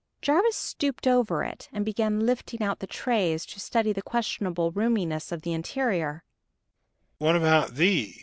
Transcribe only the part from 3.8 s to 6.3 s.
the questionable roominess of the interior.